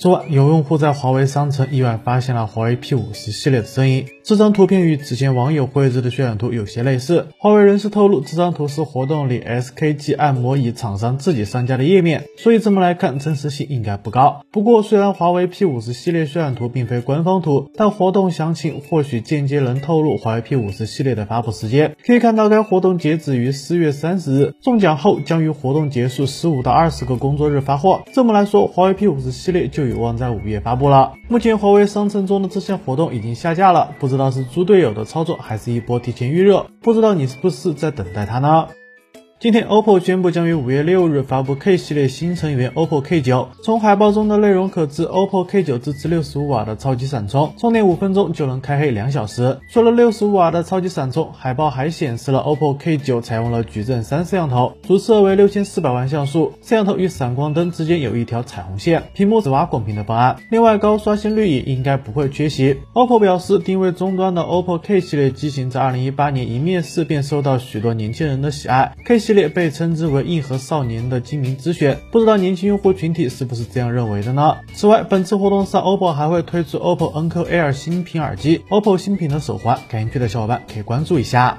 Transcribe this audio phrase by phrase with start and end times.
[0.00, 4.06] 昨晚有用户在华为商城意外发现了华为 P50 系列的身影。
[4.24, 7.26] 这张图片与此前网友绘制的渲染图有些类似。
[7.36, 14.42] 华为人士透露，这张图是活动里 SKG 按摩椅厂商自己上架的页面，所以这么来看真实性应该不高。
[14.50, 21.94] 不过，虽然华为 P50 系列渲染图并非官方图，但活动详情或许间接能透露华为 P50 系列的发布时间。
[22.06, 28.00] 可以看到，该活动截止于四月三十日，中奖后将于活动结束十五到二十个工作日发货。
[28.14, 31.12] 这么来说，华为 P50 系列就有望在五月发布了。
[31.28, 36.66] 目前华为商城中的这项活动已经下架了，不知道是猪队友的操作，还是一波提前预热？
[36.80, 38.68] 不知道你是不是在等待它呢？
[39.40, 43.46] 今天，OPPO 宣布将于五月六日发布 K 系列新成员 OPPO K9。
[43.62, 49.56] 从海报中的内容可知，OPPO K9 支持六十五瓦的超级闪充，充电五分钟就能开黑两小时。
[49.72, 60.36] 除了六十五瓦的超级闪充，海报还显示了 OPPO K9 采用了矩阵三摄像头，主摄为六千四百万像素，摄像头与闪光灯之间有一条彩虹线，屏幕紫挖孔屏的方案。
[60.50, 62.76] 另外，高刷新率也应该不会缺席。
[62.92, 68.92] OPPO 表示，定位终端的 OPPO K 系列机型在二零一八年一面世便受到许多年轻人的喜爱。
[69.06, 74.56] K 系系列被称之为硬核少年的精明之选，不知道年轻用户群体是不是这样认为的呢？
[74.74, 81.56] 此外，本次活动上，OPPO 还会推出 OPPO Enco Air 新品耳机、OPPO 新品的手环，感兴趣的小伙伴可以关注一下。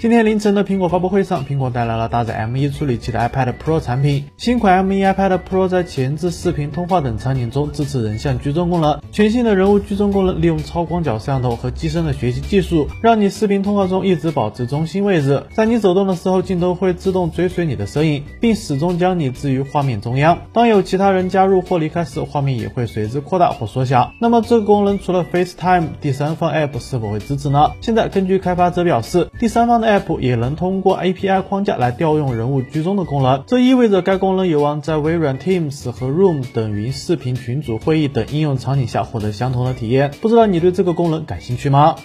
[0.00, 4.24] 今天凌晨的苹果发布会上，苹果带来了搭载 M1 处理器的 iPad Pro 产品。
[4.38, 15.44] 新款 M1 iPad Pro 在前置视频通话等场景中支持人像居中功能，全新的人物居中功能利用超广角摄像头和机身的学习技术，让你视频通话中一直保持中心位置。
[15.52, 20.38] 在你走动的时候，镜头会自动追随你的身影，并始终将你置于画面中央。
[20.54, 24.10] 当有其他人加入或离开时，画面也会随之扩大或缩小。
[24.18, 27.72] 那么这个功能除了 FaceTime，第三方 App 是否会支持呢？
[27.82, 40.12] 现在根据开发者表示，第三方的 App 也能通过 API 框架来调用人物居中的功能，这意味着该功能有望在微软 Teams 和 Room 等云视频群组会议等应用场景下获得相同的体验。
[40.20, 41.96] 不知道你对这个功能感兴趣吗？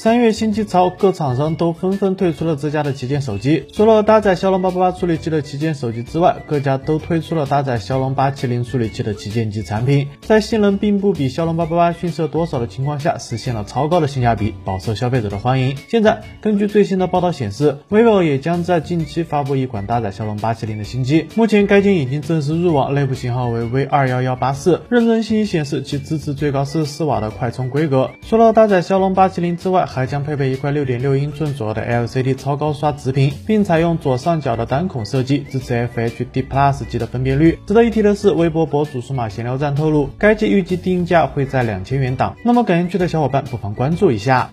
[0.00, 3.64] 三月新机潮，各厂商都纷纷推出了自家的旗舰手机。
[3.72, 10.06] 除了搭载骁龙八八八处理器的旗舰手机之外，各家都推出了搭载骁龙八七零处理器的旗舰级产品。
[10.20, 15.76] 在性能并不比骁龙八八八逊色多少的情况下，实现了超高的性价比，饱受消费者的欢迎。
[15.88, 21.26] 现在，根据最新的报道显示，vivo 也将在近期发布一款搭载骁龙八七零的新机。
[21.34, 28.12] 目前，该机已经正式入网，内部型号为 V 二幺幺八四，认证信息显示其支持最高四十四瓦的快充规格。
[28.22, 37.58] 除了搭载骁龙八七零之外，还将配备一块六点六英寸左右的 LCD 超高刷直屏，并采用左上角的单孔设计，支持 FHD Plus 级的分辨率。
[37.66, 42.36] 值得一提的是，微博博主数码闲聊站透露，该机预计定价会在两千元档。
[42.44, 44.50] 那么感兴趣的小伙伴不妨关注一下。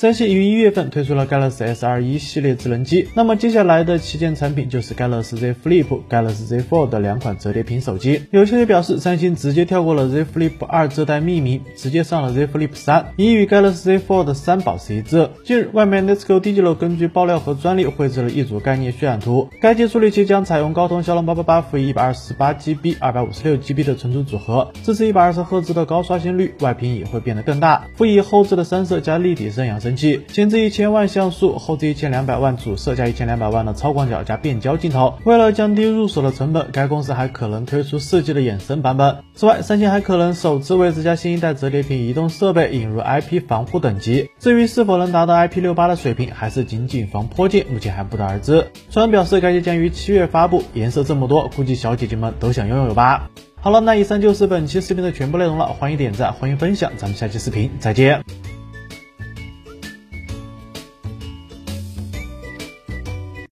[0.00, 8.22] 三星于一月份推出了 Galaxy S21 系列智能机，那么接下来的旗舰产品就是 Galaxy Z Flip、Galaxy Z Fold 的两款折叠屏手机。
[8.30, 15.28] 有消息表示，三星直接跳过了 Z Flip 二这代命名，直接上了 Z Flip 三，已与 Galaxy Z Fold 三保持一致。
[15.44, 29.89] 近日，外媒 Let's Go Digital 根据爆料和专利绘制了一组概念渲染图，该机处理器将采用高通骁龙八八八辅以一百二十八 GB、二百五十六 GB 的存储组合，支持一百二十赫兹的高刷新率，外屏也会变得更大，辅以后置的三摄加立体声扬声。
[29.96, 35.14] 器前置一千万像素，后置一千两百万主摄加一千两百万的超广角加变焦镜头。
[35.24, 39.18] 为了降低入手的成本，该公司还可能推出四 G 的衍生版本。
[39.34, 44.30] 此外，三星还可能首次为自家新一代折叠屏移动设备引入 IP 防护等级。
[44.38, 48.66] 至于是否能达到 IP 六八的水平，还是仅仅防泼溅，目前还不得而知。
[48.88, 53.30] 虽然表示该机将于七月发布，颜色这么多，估计小姐姐们都想拥有吧。
[53.62, 58.49] 好了，那以上就是本期视频的全部内容了，欢迎点赞，欢迎分享，咱们下期视频再见。